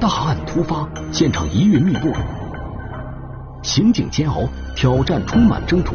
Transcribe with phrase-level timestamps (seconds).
[0.00, 2.10] 大案突发，现场疑云密布，
[3.62, 5.94] 刑警煎熬，挑战充满征途。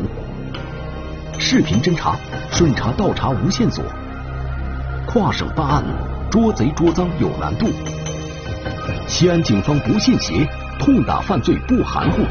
[1.39, 2.15] 视频侦查，
[2.52, 3.83] 顺查倒查无线索。
[5.07, 5.83] 跨省办案，
[6.29, 7.65] 捉贼捉赃有难度。
[9.08, 10.47] 西安警方不信邪，
[10.78, 12.22] 痛打犯罪不含糊。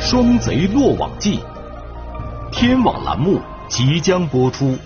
[0.00, 1.38] 双贼落网记，
[2.50, 4.76] 天网栏目即将播出。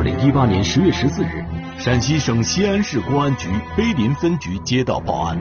[0.00, 1.44] 二零一八年十月十四日，
[1.76, 5.38] 陕西省西安市公安局碑林分局接到报案，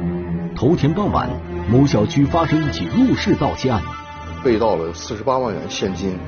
[0.53, 1.29] 头天傍晚，
[1.71, 3.81] 某小区发生一起入室盗窃案，
[4.43, 6.19] 被盗了四十八万元现金，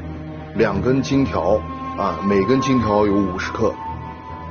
[0.55, 1.59] 两根金条，
[1.97, 3.71] 啊，每根金条有五十克，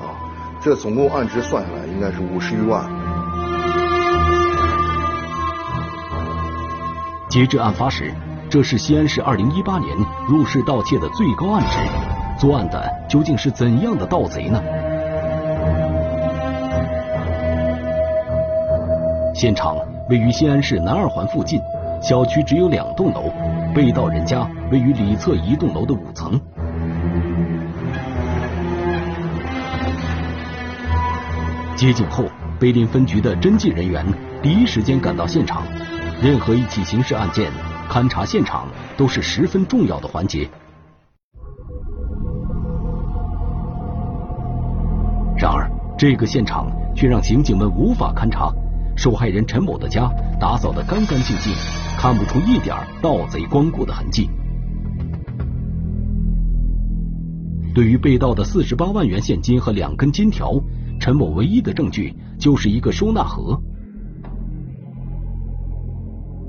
[0.02, 0.12] 啊，
[0.60, 2.84] 这总共按值算下来应该是五十余万。
[7.30, 8.12] 截至案发时，
[8.50, 9.96] 这是西安市二零一八年
[10.28, 12.19] 入室盗窃的最高案值。
[12.41, 14.58] 作案的究竟是怎样的盗贼呢？
[19.34, 19.77] 现场
[20.08, 21.61] 位于西安市南二环附近，
[22.00, 23.30] 小区只有两栋楼，
[23.74, 26.41] 被盗人家位于里侧一栋楼的五层。
[31.77, 32.24] 接警后，
[32.58, 34.02] 碑林分局的侦缉人员
[34.41, 35.62] 第一时间赶到现场。
[36.22, 37.50] 任何一起刑事案件，
[37.91, 40.48] 勘查现场都是十分重要的环节。
[46.00, 48.50] 这个现场却让刑警们无法勘查。
[48.96, 51.52] 受害人陈某的家打扫得干干净净，
[51.98, 54.30] 看不出一点盗贼光顾的痕迹。
[57.74, 60.58] 对于被盗的四十八万元现金和两根金条，
[60.98, 63.60] 陈某唯一的证据就是一个收纳盒。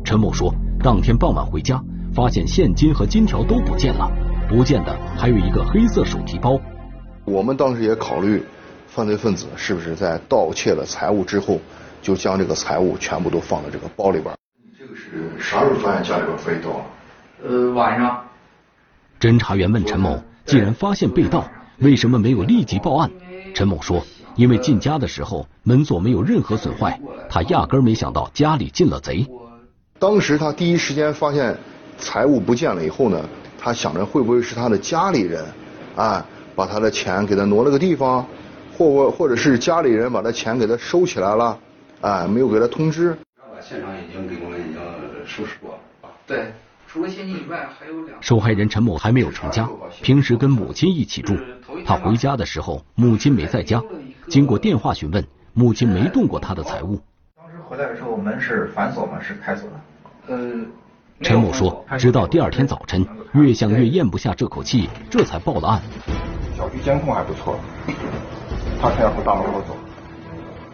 [0.05, 4.09] 陈某说，当天傍晚回家，发现现金和金条都不见了，
[4.47, 6.57] 不见的还有一个黑色手提包。
[7.25, 8.41] 我们当时也考虑。
[8.93, 11.57] 犯罪分子是不是在盗窃了财物之后，
[12.01, 14.35] 就将这个财物全部都放在这个包里边？
[14.61, 16.85] 你这个是啥时候发现家里边被盗？
[17.41, 18.21] 呃，晚上。
[19.17, 23.09] 侦查员问陈某：“既然发现被盗，为什么没有立即报案？”
[23.55, 29.25] 陈某说：“因为进家的时候门锁没有任何损坏，他压根没想到家里进了贼。
[29.99, 31.57] 当时他第一时间发现
[31.97, 33.23] 财物不见了以后呢，
[33.57, 35.45] 他想着会不会是他的家里人，
[35.95, 36.25] 啊，
[36.57, 38.27] 把他的钱给他挪了个地方。”
[38.77, 41.59] 或或者是家里人把他钱给他收起来了，
[42.01, 43.17] 哎，没有给他通知。
[43.61, 44.81] 现场已经给我们已经
[45.25, 46.09] 收拾过了。
[46.25, 46.51] 对，
[46.87, 48.17] 除了现金以外，还有两。
[48.21, 49.69] 受害人陈某还没有成家，
[50.01, 51.37] 平时跟母亲一起住。
[51.85, 53.81] 他回家的时候，母亲没在家。
[54.27, 56.99] 经过电话询问，母亲没动过他的财物。
[57.37, 59.19] 当时回来的时候，门是反锁吗？
[59.21, 60.35] 是开锁的？
[60.35, 60.65] 呃，
[61.21, 65.81] 陈某说，直到第二天早晨，越想越咽不下这口气，这才报了案。
[66.57, 67.59] 小区监控还不错。
[68.81, 69.77] 他才要从大门口走，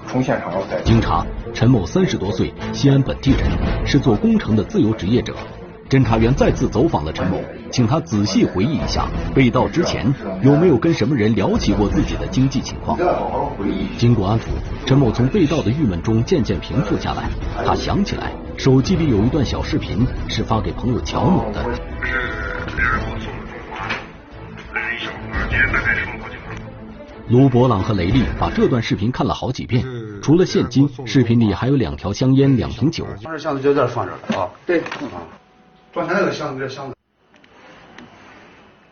[0.07, 0.81] 从现场要带。
[0.83, 3.41] 经查，陈某三十多岁，西安本地人，
[3.85, 5.35] 是做工程的自由职业者。
[5.89, 12.97] 侦查员再次走访了陈某，请他仔细回忆一下，被盗之前有没有跟什么人聊起过自己的经济情况。
[13.97, 14.43] 经过安抚，
[14.85, 17.23] 陈某从被盗的郁闷中渐渐平复下来。
[17.65, 21.61] 他想起来，手机里有一段小视频是发给朋友乔某的。
[27.29, 29.83] 卢博朗和雷利把这段视频看了好几遍，
[30.21, 33.05] 除了现金，视频里还有两条香烟、两瓶酒。
[33.21, 34.49] 当时箱子就在这放着了啊。
[34.65, 34.81] 对，
[35.93, 36.95] 装钱那个箱子，这箱子。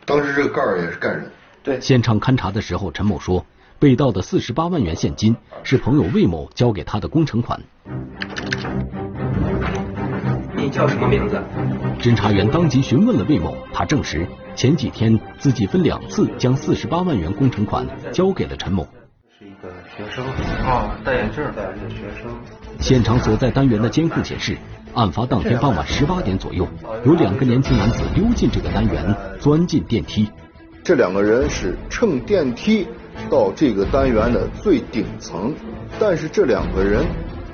[0.05, 1.31] 当时这个盖儿也是盖着。
[1.63, 1.79] 对。
[1.79, 3.45] 现场勘查的时候，陈某说，
[3.79, 7.61] 被盗的四十八万元现金是朋友魏某交给他的工程款。
[10.65, 11.39] 你叫什么名字？
[11.99, 14.27] 侦查员当即询问了魏某，他证实。
[14.55, 18.87] 前几天自己分两次将四十八万元工程款交给了陈某。
[19.37, 20.25] 是一个学生
[20.65, 22.31] 啊，戴眼镜戴眼镜学生。
[22.79, 24.57] 现场所在单元的监控显示，
[24.95, 26.67] 案发当天傍晚十八点左右，
[27.05, 30.27] 有两个年轻男子溜进这个单元，钻进电梯。
[30.83, 32.87] 这两个人是乘电梯
[33.29, 35.53] 到这个单元的最顶层，
[35.99, 37.05] 但是这两个人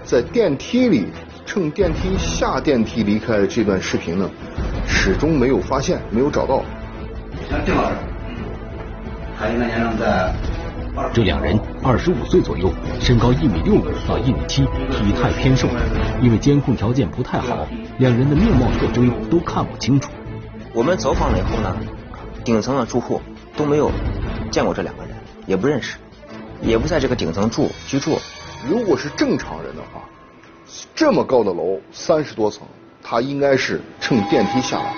[0.02, 1.08] 在电梯里
[1.46, 4.30] 乘电梯下电梯离开的这段视频呢，
[4.88, 6.64] 始终没有发现，没有找到。
[7.50, 7.96] 像丁老师，
[9.38, 10.34] 他应该年龄在
[11.14, 15.68] 这两人二十五岁左右，身高一米六五到一米七，体态偏瘦。
[16.22, 17.68] 因为监控条件不太好，
[17.98, 20.10] 两人的面貌特征都看不清楚。
[20.74, 21.76] 我们走访了以后呢，
[22.46, 23.22] 顶层的住户
[23.58, 23.92] 都没有
[24.50, 25.12] 见过这两个人，
[25.48, 25.98] 也不认识，
[26.62, 28.18] 也不在这个顶层住居住。
[28.70, 30.02] 如果是正常人的话，
[30.96, 32.64] 这么高的楼，三十多层，
[33.02, 34.94] 他应该是乘电梯下来。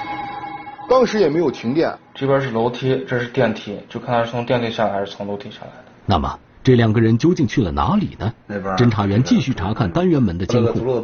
[0.89, 1.91] 当时也没有停电。
[2.13, 5.85] 这边是楼梯，这是电梯，就看他是从电梯下来还是从楼梯下来的。
[6.05, 8.31] 那么这两个人究竟去了哪里呢？
[8.77, 11.03] 侦查员继续查看单元门的监控。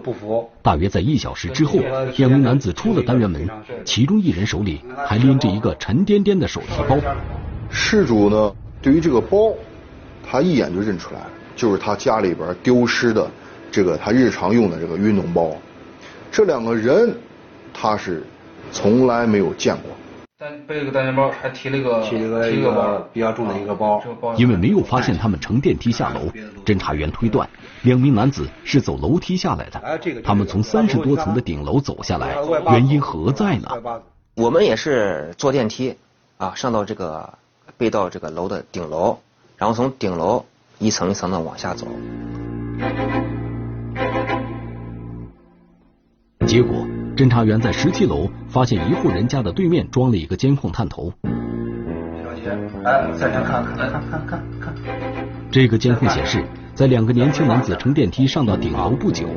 [0.62, 1.80] 大约在一小时之后，
[2.18, 3.50] 两名男子出了单元门，
[3.83, 6.98] 其中一人手里还拎着一个沉甸甸的手提包。
[7.71, 9.54] 失主呢，对于这个包，
[10.24, 13.30] 他一眼就认出来了，就是他家里边丢失的
[13.71, 15.56] 这个他日常用的这个运动包。
[16.31, 17.16] 这两个人，
[17.74, 18.24] 他是
[18.71, 19.92] 从来没有见过。
[20.38, 24.01] 单背了个单肩包，还提了个提了个一个比较重的一个包。
[24.38, 26.21] 因为没有发现他们乘电梯下楼，
[26.66, 27.50] 侦查员推断
[27.81, 30.00] 两名男子是走楼梯下来的。
[30.24, 32.38] 他们从三十多层的顶楼走下来，
[32.71, 33.68] 原因何在呢？
[34.36, 35.98] 我们也是坐电梯
[36.38, 37.33] 啊，上到这个
[37.77, 39.18] 背到这个楼的顶楼，
[39.57, 40.45] 然后从顶楼
[40.77, 41.86] 一层一层的往下走。
[46.50, 46.86] 结果。
[47.16, 51.13] 侦查员在十七楼发现一户人家的对面装了一个监控探头。
[52.84, 54.74] 哎，再看看看看看看。
[55.51, 56.44] 这个监控显示，
[56.74, 59.28] 在两个年轻男子乘电梯上到顶楼不久，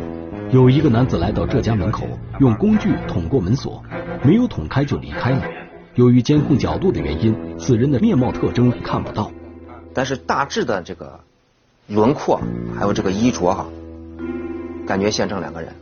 [0.53, 2.07] 有一个男子来到这家门口，
[2.39, 3.83] 用工具捅过门锁，
[4.23, 5.43] 没有捅开就离开了。
[5.97, 9.31] 由于监控角度的原因，此人的面貌特征看不到，
[9.93, 11.21] 但是大致的这个
[11.89, 12.41] 轮廓
[12.75, 13.67] 还有这个衣着哈，
[14.87, 15.75] 感觉现成两个人。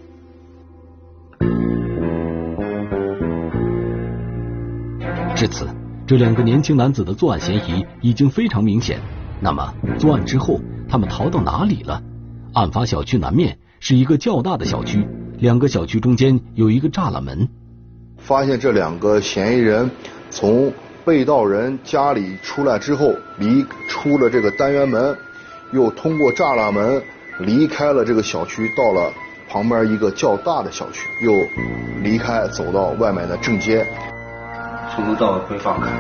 [5.37, 5.67] 至此，
[6.07, 9.01] 这两个年轻男子的作案嫌疑已经非常明显。
[9.41, 12.03] 那么，作案之后，他们逃到哪里了？
[12.53, 15.07] 案发小区南面是一个较大的小区，
[15.39, 17.49] 两个小区中间有一个栅栏门。
[18.19, 19.91] 发现这两个嫌疑人
[20.29, 20.71] 从
[21.07, 25.17] 被盗人家里出来之后，离出了这个单元门，
[25.73, 27.03] 又通过栅栏门
[27.39, 29.11] 离开了这个小区，到了
[29.51, 31.33] 旁边一个较大的小区，又
[32.03, 33.85] 离开，走到外面的正街。
[34.95, 35.91] 从头到尾会放开。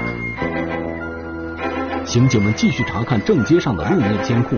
[2.04, 4.56] 刑警们继续查看正街上的路面监控，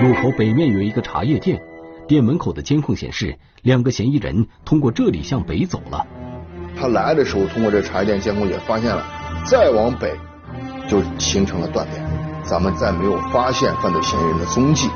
[0.00, 1.60] 路口北面有一个茶叶店，
[2.08, 6.06] 店门口的监控显示，两个嫌疑人通过这里向北走了。
[6.78, 9.04] 他来的时候通过这茶叶店监控也发现了，
[9.44, 10.18] 再往北
[10.88, 12.02] 就形成了断点，
[12.42, 14.88] 咱们再没有发现犯罪嫌疑人的踪迹。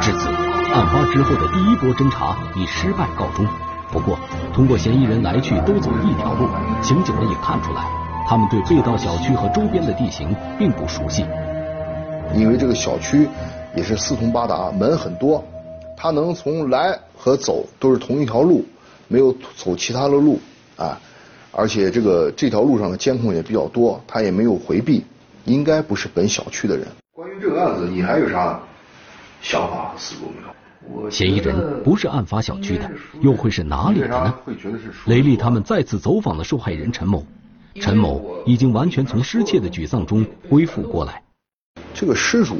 [0.00, 3.46] 至此，案发之后的第一波侦查以失败告终。
[3.92, 4.18] 不过，
[4.54, 6.48] 通过嫌疑人来去都走一条路，
[6.80, 7.84] 刑警们也看出来，
[8.26, 11.26] 他们对被盗小区和周边的地形并不熟悉。
[12.34, 13.28] 因为这个小区
[13.76, 15.44] 也是四通八达，门很多，
[15.98, 18.64] 他能从来和走都是同一条路，
[19.06, 20.40] 没有走其他的路
[20.76, 20.98] 啊。
[21.52, 25.04] 而且这个这条路上的监控也比较多，他也没有回避，
[25.44, 26.86] 应该不是本小区的人。
[27.12, 28.58] 关于这个案子，你还有啥
[29.40, 30.42] 想法思路没
[31.02, 31.10] 有？
[31.10, 32.90] 嫌疑人不是案发小区的，
[33.20, 34.34] 又会是哪里的呢？
[35.06, 37.24] 雷丽他们再次走访了受害人陈某，
[37.76, 41.22] 陈某已经完全从失窃的沮丧中恢复过来。
[41.94, 42.56] 这个失主，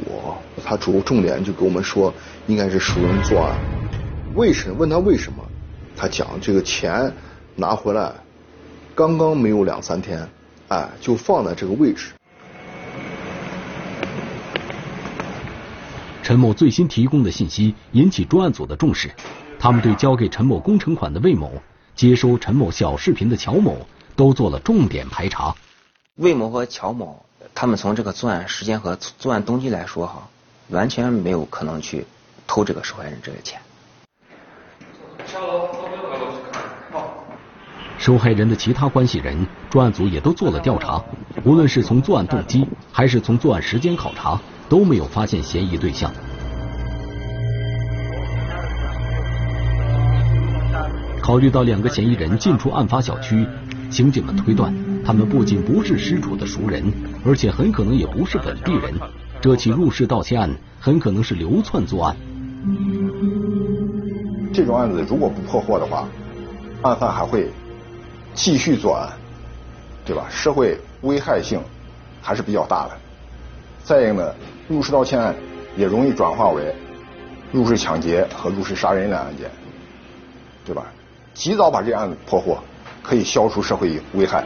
[0.63, 2.13] 他主要重点就给我们说，
[2.47, 3.55] 应该是熟人作案。
[4.35, 4.75] 为什么？
[4.77, 5.43] 问他为什么？
[5.97, 7.11] 他讲这个钱
[7.55, 8.13] 拿回来，
[8.95, 10.27] 刚刚没有两三天，
[10.69, 12.11] 哎，就放在这个位置。
[16.23, 19.11] 陈某最新提供的信息引起专案组的重视，
[19.59, 21.51] 他们对交给陈某工程款的魏某、
[21.95, 25.55] 接收陈某小视频的乔某都做了重点排查。
[26.17, 27.25] 魏某和乔某，
[27.55, 30.29] 他们从这个作案时间和作案动机来说，哈，
[30.69, 32.05] 完全没有可能去
[32.45, 33.59] 偷这个受害人这个钱。
[37.97, 41.03] 受害人的其他关系人，专案组也都做了调查，
[41.43, 44.39] 无论是从作案动机还是从作案时间考察。
[44.71, 46.09] 都没有发现嫌疑对象。
[51.21, 53.45] 考虑到两个嫌疑人进出案发小区，
[53.89, 54.73] 刑警们推断，
[55.03, 56.85] 他们不仅不是失主的熟人，
[57.25, 58.93] 而且很可能也不是本地人。
[59.41, 60.49] 这起入室盗窃案
[60.79, 62.15] 很可能是流窜作案。
[64.53, 66.07] 这种案子如果不破获的话，
[66.81, 67.51] 案犯还会
[68.33, 69.11] 继续作案，
[70.05, 70.27] 对吧？
[70.29, 71.59] 社会危害性
[72.21, 73.00] 还是比较大的。
[73.83, 74.35] 再一个呢？
[74.67, 75.35] 入室盗窃案
[75.75, 76.73] 也容易转化为
[77.51, 79.49] 入室抢劫和入室杀人的案件，
[80.65, 80.85] 对吧？
[81.33, 82.57] 及早把这案子破获，
[83.01, 84.45] 可以消除社会危害。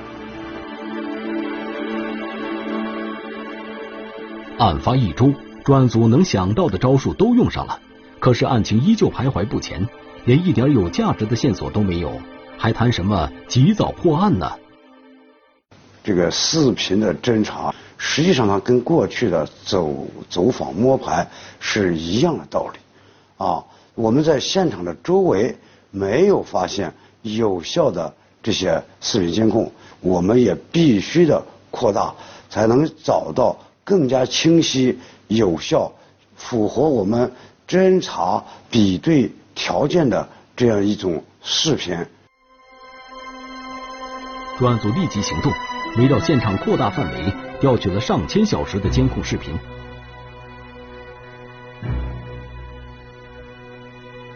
[4.58, 7.80] 案发一周，专案组能想到的招数都用上了，
[8.20, 9.88] 可是案情依旧徘徊不前，
[10.24, 12.20] 连一点有价值的线索都没有，
[12.58, 14.50] 还谈什么及早破案呢？
[16.04, 17.74] 这个视频的侦查，
[18.08, 21.28] 实际上呢跟过去的走走访摸排
[21.60, 22.78] 是一样的道理，
[23.44, 25.58] 啊，我们在现场的周围
[25.90, 26.94] 没有发现
[27.24, 29.72] 有效的这些视频监控，
[30.02, 32.14] 我们也必须的扩大，
[32.48, 35.92] 才能找到更加清晰、有效、
[36.36, 37.34] 符合我们
[37.68, 41.98] 侦查比对条件的这样一种视频。
[44.60, 45.52] 专案组立即行动。
[45.98, 47.34] 围绕现场扩大范围，
[47.66, 49.52] 调取了上千小时的监控视频。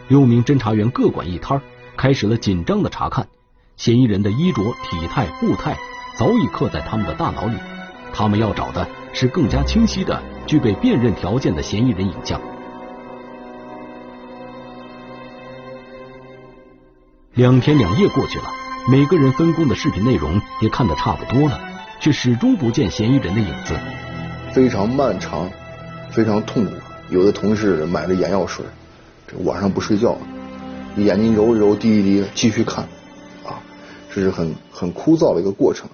[0.08, 1.62] 六名侦查员各管一摊
[1.96, 3.28] 开始了紧张的查看。
[3.76, 5.78] 嫌疑人的衣着、体态、步态
[6.16, 7.56] 早已刻在他们的大脑里。
[8.12, 12.40] 他们要找的是更加清晰的、具备辨认条件的嫌疑人影像。
[17.34, 18.60] 两天两夜过去了。
[18.88, 21.60] 每个人分工的视频内容也看得差不多了，
[22.00, 23.74] 却始终不见嫌疑人的影子。
[24.52, 25.48] 非常漫长，
[26.10, 26.72] 非常痛苦。
[27.10, 28.64] 有的同事买了眼药水，
[29.28, 30.16] 这晚上不睡觉，
[30.96, 32.84] 眼睛揉一揉，滴一滴，继续看，
[33.44, 33.60] 啊，
[34.12, 35.88] 这是很很枯燥的一个过程。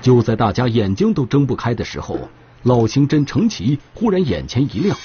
[0.00, 2.16] 就在大家眼睛都睁不开的时候，
[2.62, 4.96] 老刑侦程奇忽然眼前一亮。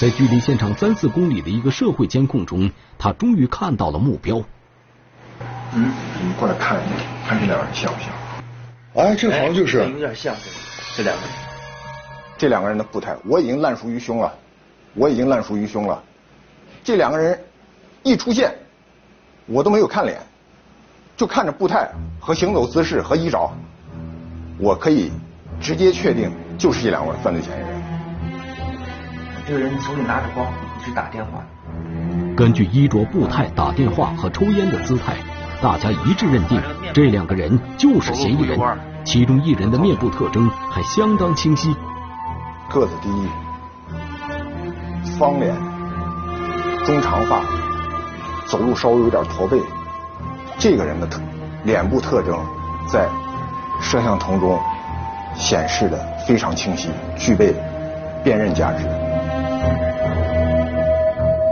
[0.00, 4.40] 在距离现场三四公里的一个社会监控中，他终于看到了目标。
[5.74, 9.04] 嗯，你过来看一眼，看这两个人像不像？
[9.04, 9.78] 哎，这好像就是。
[9.88, 10.34] 有点像
[10.96, 11.30] 这两个人。
[12.38, 14.32] 这两个人的步态，我已经烂熟于胸了，
[14.94, 16.02] 我已经烂熟于胸了。
[16.84, 17.38] 这两个人
[18.02, 18.54] 一出现，
[19.46, 20.18] 我都没有看脸，
[21.16, 23.50] 就看着步态和行走姿势和衣着，
[24.56, 25.12] 我可以
[25.60, 27.82] 直接确定就是这两位犯罪嫌疑人。
[29.46, 30.46] 这个人手里拿着包，
[30.80, 31.44] 一直打电话。
[32.36, 35.16] 根据衣着、步态、打电话和抽烟的姿态，
[35.60, 36.62] 大家一致认定
[36.94, 38.58] 这两个人就是嫌疑人。
[39.04, 41.74] 其中一人的面部特征还相当清晰，
[42.68, 43.08] 个子低，
[45.18, 45.54] 方脸，
[46.84, 47.40] 中长发，
[48.46, 49.58] 走路稍微有点驼背。
[50.58, 51.20] 这个人的特
[51.64, 52.38] 脸部特征
[52.86, 53.08] 在
[53.80, 54.58] 摄像头中
[55.34, 57.54] 显示的非常清晰，具备
[58.22, 58.86] 辨认价值。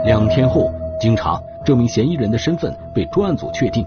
[0.04, 0.70] 两天后，
[1.00, 3.86] 经查，这名嫌疑人的身份被专案组确定。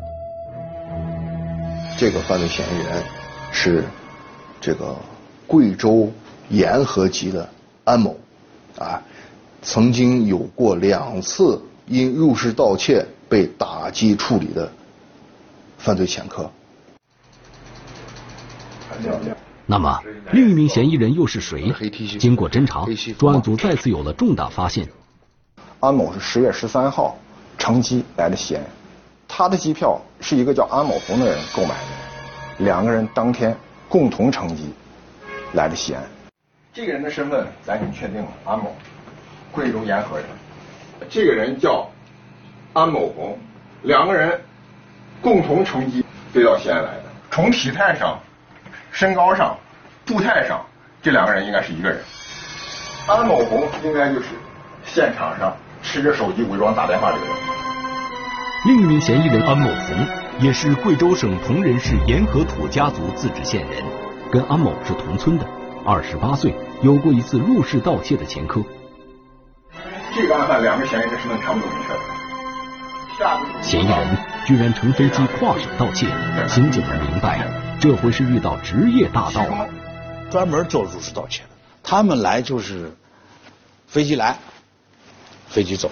[1.99, 3.03] 这个犯罪嫌疑人
[3.51, 3.83] 是
[4.61, 4.95] 这个
[5.45, 6.09] 贵州
[6.47, 7.49] 沿河籍的
[7.83, 8.17] 安某，
[8.77, 9.03] 啊，
[9.61, 14.71] 曾经有过两次因入室盗窃被打击处理的
[15.77, 16.49] 犯罪前科。
[19.65, 19.99] 那么，
[20.31, 21.69] 另一名嫌疑人又是谁？
[22.17, 22.85] 经过侦查，
[23.17, 24.87] 专案组再次有了重大发现。
[25.81, 27.17] 安某是十月十三号
[27.57, 28.63] 乘机来的西安，
[29.31, 33.55] 他的机票是一个叫安某红的人购买的，两个人当天
[33.87, 34.73] 共同乘机
[35.53, 36.03] 来的西安。
[36.73, 38.75] 这个人的身份咱已经确定了，安某，
[39.51, 40.25] 贵州沿河人。
[41.09, 41.87] 这个人叫
[42.73, 43.37] 安某红，
[43.83, 44.41] 两个人
[45.21, 47.03] 共同乘机飞到西安来的。
[47.29, 48.19] 从体态上、
[48.91, 49.55] 身高上、
[50.05, 50.65] 步态上，
[51.03, 52.01] 这两个人应该是一个人。
[53.07, 54.25] 安某红应该就是
[54.85, 55.55] 现场上。
[55.81, 57.33] 持着手机伪装打电话这个人，
[58.65, 60.05] 另一名嫌疑人安某红
[60.41, 63.81] 也是贵州省铜仁市沿河土家族自治县人，
[64.29, 65.47] 跟安某是同村的，
[65.85, 68.61] 二十八岁，有过一次入室盗窃的前科。
[70.13, 71.99] 这个案犯两个嫌疑人身份全部都明确了。
[73.61, 76.07] 嫌疑人居然乘飞机跨省盗窃，
[76.49, 77.47] 刑警们明白，
[77.79, 79.69] 这回是遇到职业大盗了。
[80.29, 81.49] 专门做入室盗窃的，
[81.81, 82.93] 他们来就是
[83.87, 84.37] 飞机来。
[85.47, 85.89] 飞机走，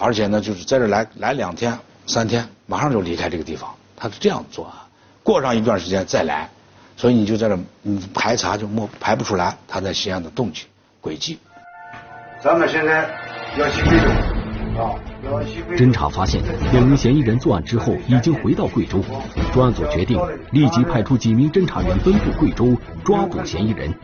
[0.00, 3.70] 而且呢，就是在这来来两天、三天，马上就离开这个地方。
[3.94, 4.88] 他是这样做啊，
[5.22, 6.48] 过上一段时间再来，
[6.96, 10.62] 所以你就在这嗯排查就摸排不出来他在西安的动机
[11.02, 11.38] 轨迹。
[12.42, 13.06] 咱们现在
[13.58, 14.08] 要去贵州
[14.80, 14.96] 啊，
[15.76, 16.42] 侦查发现，
[16.72, 19.04] 两名嫌疑人作案之后已经回到贵州，
[19.52, 20.18] 专案组决定
[20.52, 23.94] 立即派出几名侦查员奔赴贵州抓捕嫌疑人。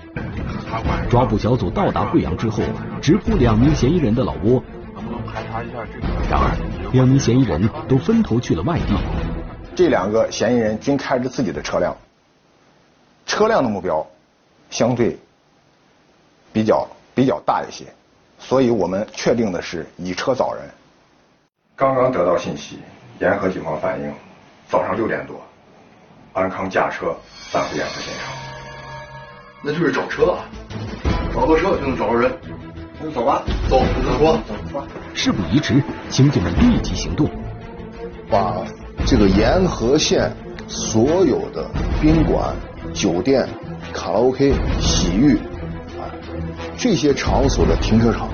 [1.09, 2.63] 抓捕小组到达贵阳之后，
[3.01, 4.63] 直扑两名嫌疑人的老窝。
[6.29, 8.95] 然而，两名嫌疑人都分头去了外地。
[9.75, 11.97] 这两个嫌疑人均开着自己的车辆，
[13.25, 14.07] 车辆的目标
[14.71, 15.19] 相对
[16.53, 17.87] 比较比较大一些，
[18.39, 20.63] 所以我们确定的是以车找人。
[21.75, 22.81] 刚刚得到信息，
[23.19, 24.13] 沿河警方反映，
[24.69, 25.41] 早上六点多，
[26.33, 27.17] 安康驾车
[27.51, 28.35] 返回沿河现场。
[29.63, 30.45] 那就是找车啊，
[31.35, 32.31] 找到车就能找着人。
[33.07, 34.87] 那走吧，走，走说。
[35.15, 37.31] 事不宜迟，刑警们立即行动，
[38.29, 38.57] 把
[39.05, 40.29] 这个沿河县
[40.67, 41.71] 所有的
[42.01, 42.53] 宾馆、
[42.93, 43.49] 酒店、
[43.93, 45.37] 卡拉 OK、洗浴
[45.97, 46.11] 啊
[46.77, 48.29] 这些场所的停车场，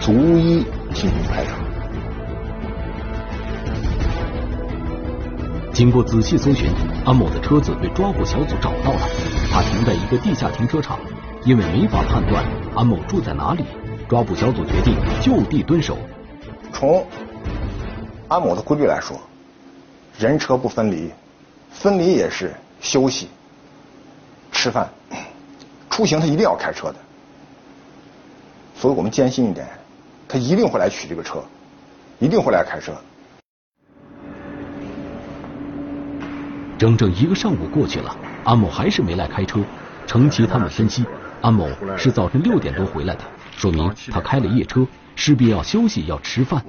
[0.00, 1.52] 逐一进行排查。
[5.72, 6.68] 经过仔细搜寻，
[7.04, 9.00] 安某的车子被抓捕小组找到了，
[9.52, 10.98] 他停在一个地下停车场。
[11.46, 12.42] 因为没法判断
[12.74, 13.62] 安某住在哪里，
[14.08, 15.96] 抓捕小组决定就地蹲守。
[16.72, 17.06] 从
[18.28, 19.18] 安某的规律来说，
[20.18, 21.10] 人车不分离，
[21.70, 23.28] 分离也是休息、
[24.52, 24.88] 吃饭、
[25.88, 26.96] 出行，他一定要开车的。
[28.76, 29.66] 所以我们坚信一点，
[30.28, 31.42] 他一定会来取这个车，
[32.18, 32.92] 一定会来开车。
[36.76, 39.60] 整整一个上午过去了，安某还是没来开车。
[40.06, 41.06] 程奇他们分析。
[41.40, 43.20] 安某是早晨六点多回来的，
[43.56, 46.62] 说明他开了夜车，势必要休息要吃饭。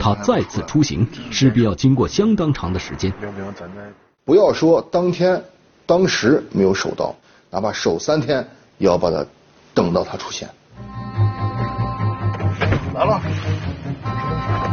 [0.00, 3.12] 他再次出行，势必要经过相当长的时间。
[4.24, 5.42] 不要说当天、
[5.86, 7.14] 当时没有守到，
[7.50, 8.46] 哪怕守三天，
[8.78, 9.24] 也要把他
[9.74, 10.48] 等到他出现。
[12.94, 13.20] 来了。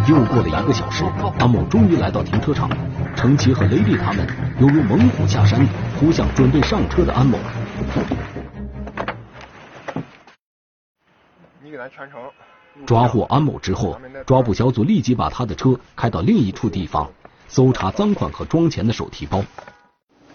[0.08, 1.04] 又过了一个小时，
[1.38, 2.70] 安某终于来到停车场。
[3.16, 4.26] 程奇和雷利他们
[4.60, 5.68] 犹如猛虎下山，
[6.00, 7.38] 扑向准备上车的安某。
[12.86, 17.10] 抓获安某之后，抓捕小组立即把他的车开到另一处地方，
[17.48, 19.44] 搜查赃款和装钱的手提包。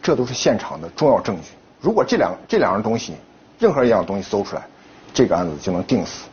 [0.02, 1.48] 这都是现场的重要证据。
[1.80, 3.14] 如果这两这两样东西，
[3.58, 4.66] 任何一样东西搜出来，
[5.12, 6.26] 这个案子就能定死。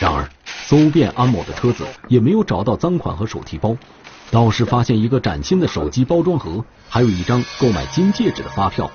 [0.00, 3.76] 然而，搜遍安某的车子，也没有找到赃款和手提包，
[4.30, 8.90] 倒是发现一个崭新的手机包装盒，还有一张购买金戒指的发票。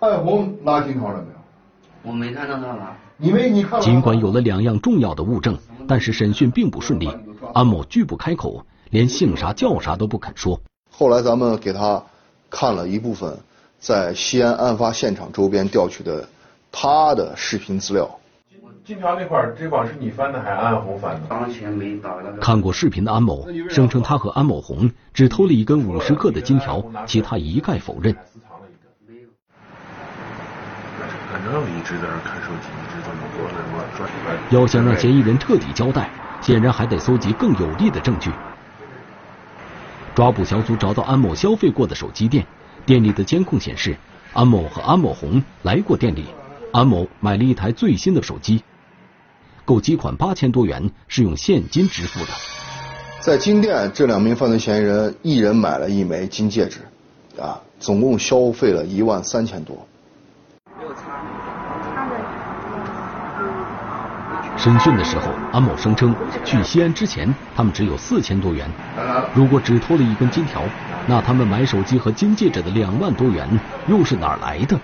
[0.00, 2.10] 艾红拉金条了没有？
[2.10, 2.96] 我没看到他拿。
[3.18, 3.78] 你没你看？
[3.82, 7.14] 尽管有了两样重要的物证，但是审讯并不顺利。
[7.52, 10.58] 安某拒不开口，连姓啥叫啥都不肯说。
[10.90, 12.02] 后来咱们给他
[12.48, 13.38] 看了一部分
[13.78, 16.26] 在西安案发现场周边调取的
[16.72, 18.08] 他的视频资料。
[18.82, 21.20] 金条那块这把是你翻的还是安红翻的？
[21.28, 22.38] 当前没打那个。
[22.38, 28.16] 看过视频的安某声称，他和安某红只偷了一根五十克的金条，其他一概否认。
[31.58, 34.08] 一直在那看手机，一直这么多的乱转。
[34.50, 36.10] 要想让嫌疑人彻底交代，
[36.40, 38.30] 显然还得搜集更有力的证据。
[40.14, 42.46] 抓捕小组找到安某消费过的手机店，
[42.84, 43.96] 店里的监控显示，
[44.32, 46.26] 安某和安某红来过店里。
[46.72, 48.62] 安某买了一台最新的手机，
[49.64, 52.32] 购机款八千多元，是用现金支付的。
[53.20, 56.80] 在金店，这两名犯罪嫌疑人一人买了一枚金戒指，
[57.40, 59.86] 啊，总共消费了一万三千多。
[64.62, 68.70] 审讯的时候，安某声称去西安之前，他们只有四千多元。
[69.34, 70.62] 如果只偷了一根金条，
[71.06, 73.48] 那他们买手机和金戒指的两万多元
[73.88, 74.78] 又是哪儿来的？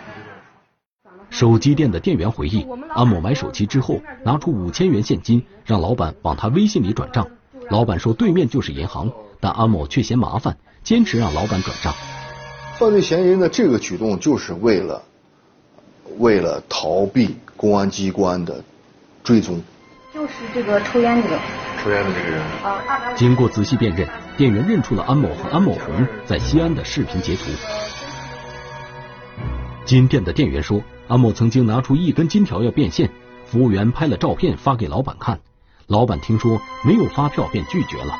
[1.29, 7.29] 手机店的店员回忆，安某买手机之后，拿出五千元现金，让老板往他微信里转账。
[7.69, 11.93] 老板说对面就是银行，但安某却嫌麻烦，坚持让老板转账。
[12.79, 15.03] 犯罪嫌疑人的这个举动，就是为了
[16.17, 18.65] 为了逃避公安机关的。
[19.27, 19.61] 追踪，
[20.15, 21.37] 就是这个抽烟这个，
[21.83, 22.41] 抽烟的这个人。
[23.17, 27.51] 经过仔细辨认，店员认出了安某和安某红在西安的视频截图。
[29.85, 33.11] 金店的店员说，安某曾经拿出一根金条要变现，
[33.45, 35.41] 服务员拍了照片发给老板看，
[35.89, 38.17] 老板听说没有发票便拒绝了。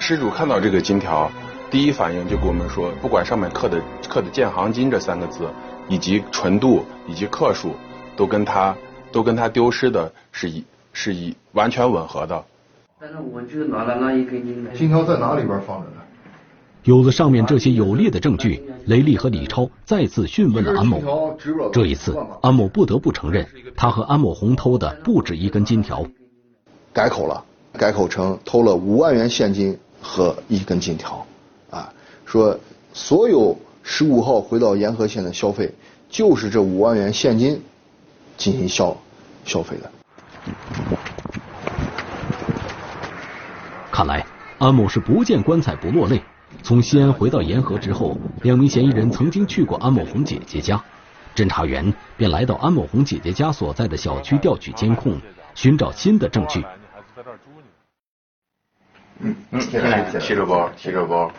[0.00, 1.30] 失主看到这个金条，
[1.70, 5.48] 第一反应就跟我们说，不管上面刻的刻的建行金这三个字，
[5.88, 7.76] 以及纯度以及克数，
[8.16, 8.74] 都跟他。
[9.12, 12.44] 都跟他丢失的是一是一完全吻合的。
[13.00, 14.74] 但是我就拿了那一根金条。
[14.74, 16.02] 金条在哪里边放着呢？
[16.84, 21.36] 有了上面这些有力的证据，雷利和李超再次讯问了安某。
[21.72, 26.06] 这一次，安某不得不承认，他和安某红偷的不止一根金条。
[26.92, 27.44] 改口了，
[27.74, 31.26] 改口称偷了五万元现金和一根金条。
[31.70, 31.92] 啊，
[32.24, 32.58] 说
[32.94, 35.70] 所有十五号回到沿河县的消费，
[36.08, 37.60] 就是这五万元现金。
[38.38, 38.96] 进行消
[39.44, 39.90] 消费的。
[43.92, 44.24] 看来
[44.58, 46.22] 安某是不见棺材不落泪。
[46.62, 50.82] 从西安回到沿河之后，两名嫌疑人曾经去过安某红姐姐家，
[51.34, 55.20] 侦查员便来到安某红姐姐家所在的小区调取监控，
[55.54, 56.64] 寻找新的证据。
[59.20, 61.30] 嗯嗯，进来，提着包，提着包，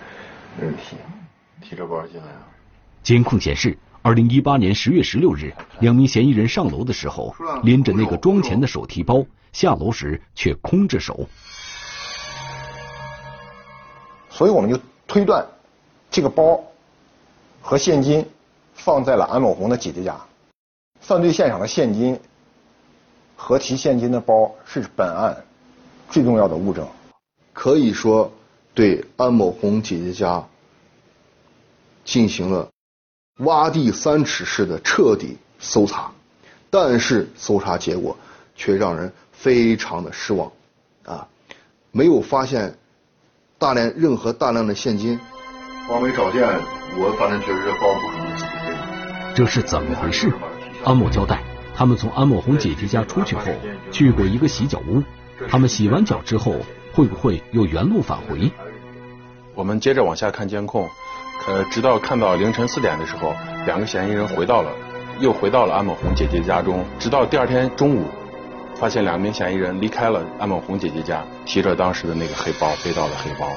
[0.59, 0.97] 嗯，提，
[1.61, 2.47] 提着包进来了。
[3.01, 11.27] 监控显示，二零一八年十月十六日，两名嫌疑人上楼的时候，拎着那个装钱的手提包，下楼时却空着手。
[14.29, 15.45] 所以我们就推断，
[16.09, 16.63] 这个包
[17.61, 18.25] 和现金
[18.73, 20.17] 放在了安某红的姐姐家。
[21.01, 22.17] 犯罪现场的现金
[23.35, 25.43] 和提现金的包是本案
[26.09, 26.87] 最重要的物证。
[27.51, 28.31] 可以说，
[28.73, 30.47] 对安某红姐姐家
[32.05, 32.69] 进行了
[33.39, 36.11] 挖地三尺式的彻底搜查，
[36.69, 38.17] 但是搜查结果
[38.55, 40.51] 却让人非常的失望，
[41.03, 41.27] 啊，
[41.91, 42.77] 没有发现
[43.57, 45.19] 大量任何大量的现金。
[45.87, 46.43] 包没找见，
[46.97, 49.33] 我反正觉得这包不可能自己背。
[49.33, 50.31] 这是怎么回事？
[50.83, 51.41] 安某交代，
[51.75, 53.45] 他们从安某红姐姐家出去后，
[53.91, 55.01] 去过一个洗脚屋。
[55.49, 56.57] 他们洗完脚之后，
[56.93, 58.51] 会不会又原路返回？
[59.55, 60.87] 我们接着往下看监控，
[61.47, 63.33] 呃，直到看到凌晨四点的时候，
[63.65, 64.71] 两个嫌疑人回到了，
[65.19, 66.85] 又回到了安某红姐姐家中。
[66.99, 68.05] 直到第二天中午，
[68.75, 73.47] 发现两名嫌疑人离开了安某红姐姐家，提着当时的那个黑包，背到了黑包。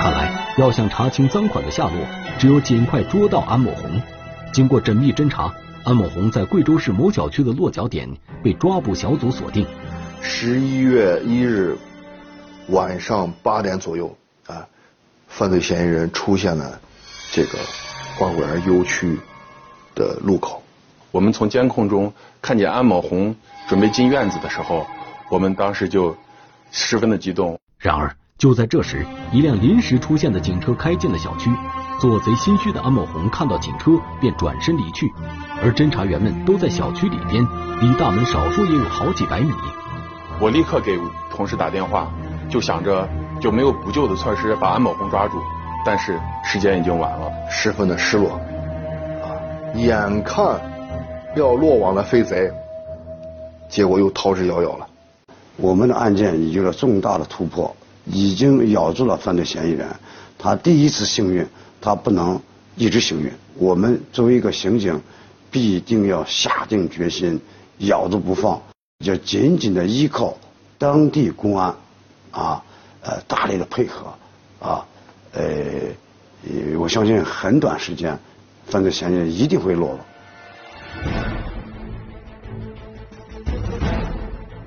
[0.00, 1.94] 看来，要想查清赃款的下落，
[2.38, 4.00] 只有尽快捉到安某红。
[4.52, 5.52] 经过缜密侦查，
[5.84, 8.08] 安某红在贵州市某小区的落脚点
[8.42, 9.66] 被抓捕小组锁定。
[10.20, 11.76] 十一月一日
[12.68, 14.66] 晚上八点左右，啊，
[15.28, 16.80] 犯罪嫌疑人出现了
[17.30, 17.58] 这个
[18.16, 19.18] 花果园 U 区
[19.94, 20.62] 的路口。
[21.10, 23.36] 我们从监控中看见安某红
[23.68, 24.86] 准备进院子的时候，
[25.28, 26.16] 我们当时就
[26.70, 27.58] 十分的激动。
[27.78, 31.50] 然而，就在这时，一辆临时出现的警车开进了小区。
[32.00, 35.12] 做贼心虚的安某红看到警车便转身离去，
[35.62, 37.46] 而侦查员们都在小区里边，
[37.80, 39.52] 离大门少说也有好几百米。
[40.40, 40.98] 我立刻给
[41.30, 42.10] 同事打电话，
[42.48, 43.08] 就想着
[43.40, 45.38] 就没有补救的措施把安某红抓住，
[45.84, 48.32] 但是时间已经晚了，十分的失落。
[49.22, 49.34] 啊，
[49.74, 50.60] 眼看
[51.34, 52.50] 要落网的飞贼，
[53.68, 54.86] 结果又逃之夭夭了。
[55.56, 59.88] 我们的案件已有了重大的突破，已经咬住了犯罪嫌疑人。
[60.38, 61.46] 他第一次幸运，
[61.80, 62.40] 他不能
[62.76, 63.32] 一直幸运。
[63.56, 65.00] 我们作为一个刑警，
[65.50, 67.40] 必定要下定决心，
[67.78, 68.60] 咬住不放，
[69.04, 70.34] 要紧紧的依靠
[70.76, 71.74] 当地公安，
[72.34, 72.62] 啊，
[73.00, 74.12] 呃，大力的配合，
[74.60, 74.84] 啊，
[75.32, 75.42] 呃，
[76.76, 78.18] 我相信很短时间，
[78.66, 79.98] 犯罪嫌疑人一定会落网。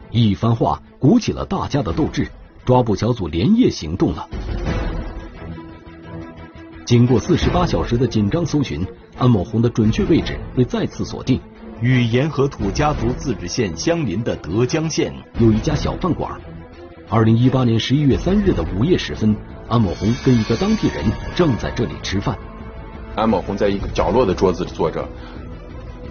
[0.10, 2.28] 一番话鼓起了大家的斗志，
[2.66, 4.28] 抓捕小组连夜行动了。
[6.86, 11.42] 经过四十八小时的紧张搜寻，安某红的准确位置被再次锁定，
[11.82, 16.40] 与沿河土家族自治县相邻的德江县有一家小饭馆。
[17.10, 19.34] 二零一八年十一月三日的午夜时分，
[19.70, 21.06] 安某红跟一个当地人
[21.38, 22.38] 正在这里吃饭。
[23.16, 25.08] 安某红在一个角落的桌子坐着，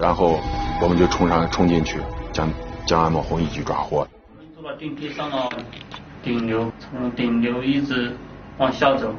[0.00, 0.40] 然后
[0.80, 1.98] 我们就冲上冲进去，
[2.32, 2.50] 将
[2.86, 4.08] 将安某红一举抓获。
[4.54, 5.50] 坐到电梯上了
[6.22, 8.16] 顶流，从顶流一直
[8.56, 9.14] 往下走。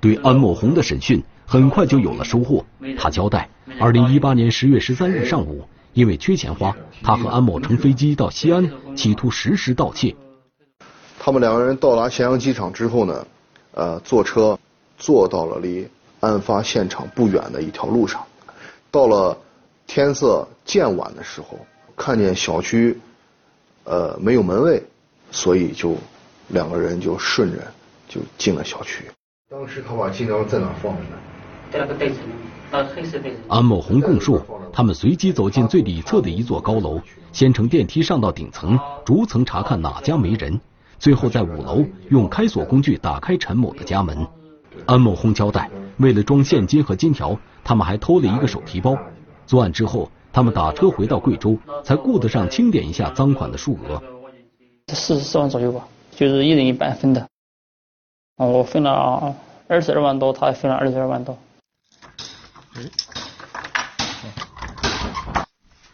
[0.00, 2.64] 对安某红的审讯很快就有了收获。
[2.96, 3.48] 他交代，
[3.80, 10.14] 二零一八年十月十三日上午，因为缺钱花，他和安某乘飞机到西安，企图实施盗窃。
[11.26, 13.26] 他们两个人到达咸阳机场之后呢，
[13.72, 14.56] 呃，坐车
[14.96, 15.84] 坐到了离
[16.20, 18.24] 案发现场不远的一条路上。
[18.92, 19.36] 到了
[19.88, 21.58] 天色渐晚的时候，
[21.96, 22.96] 看见小区
[23.82, 24.80] 呃没有门卫，
[25.32, 25.96] 所以就
[26.46, 27.58] 两个人就顺着
[28.08, 29.04] 就进了小区。
[29.50, 31.16] 当时他把金条在哪放着呢？
[31.72, 32.28] 在那个袋子里，
[32.70, 33.36] 那黑色袋子。
[33.48, 34.40] 安某红供述，
[34.72, 37.00] 他们随机走进最里侧的一座高楼，
[37.32, 40.60] 先乘电梯上到顶层，逐层查看哪家没人，
[40.98, 44.26] 最后在五楼用开锁工具打开陈某的家门。
[44.86, 48.96] 安某红交代，为了装现金和金条，他们还偷了一个手提包。
[49.46, 54.02] 作案之后，他们打车回到贵州，才顾得上清点一下赃款的数额。
[54.88, 57.26] 四十四万左右吧，就是一人一半分的。
[58.36, 59.34] 我分了
[59.68, 61.36] 二十二万多，他分了二十二万多。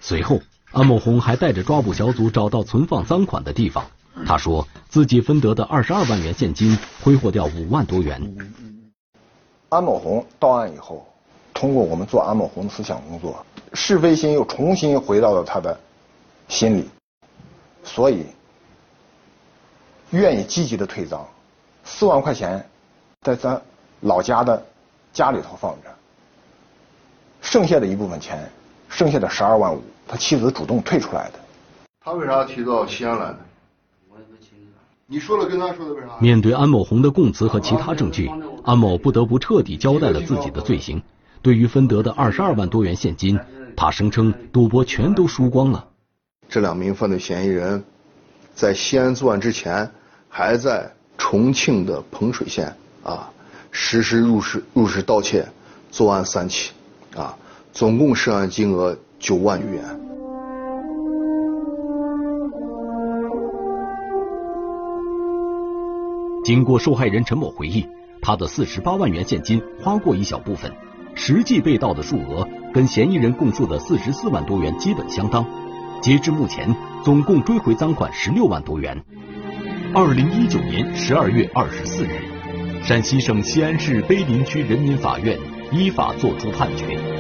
[0.00, 0.40] 随后，
[0.72, 3.84] 安某红还带着抓捕小组找到存放赃款的地方。
[4.26, 8.20] 他说自己分得的二十二万元现金挥霍掉五万多元。
[9.68, 11.06] 安某红到案以后，
[11.54, 15.78] 通过我们做安某红的思想工作，是非心又重新回到了他的
[16.48, 16.90] 心里，
[17.82, 18.26] 所以
[20.10, 21.26] 愿意积极的退赃。
[21.84, 22.64] 四万块钱
[23.22, 23.60] 在咱
[24.00, 24.62] 老家的
[25.12, 25.88] 家里头放着，
[27.40, 28.46] 剩下的一部分钱，
[28.90, 31.40] 剩下的十二万五，他妻子主动退出来的。
[32.04, 33.38] 他为啥提到西安来呢？
[35.12, 36.06] 你说了跟他说的为啥？
[36.22, 38.30] 面对安某红的供词和其他证据，
[38.64, 41.02] 安某不得不彻底交代了自己的罪行。
[41.42, 43.38] 对于分得的二十二万多元现金，
[43.76, 45.86] 他声称赌博全都输光了。
[46.48, 47.84] 这两名犯罪嫌疑人，
[48.54, 49.90] 在西安作案之前，
[50.30, 53.30] 还在重庆的彭水县啊
[53.70, 55.46] 实施入室入室盗窃
[55.90, 56.72] 作案三起，
[57.14, 57.36] 啊，
[57.70, 60.01] 总共涉案金额九万余元。
[66.44, 67.86] 经过受害人陈某回忆，
[68.20, 70.72] 他的四十八万元现金花过一小部分，
[71.14, 75.46] 实际被盗的数额跟嫌疑人供述的四十四万多元基本相当。
[76.00, 76.74] 截至目前，
[77.04, 79.00] 总共追回赃款十六万多元。
[79.94, 82.20] 二零一九年十二月二十四日，
[82.82, 85.38] 陕西省西安市碑林区人民法院
[85.70, 87.11] 依法作出判决。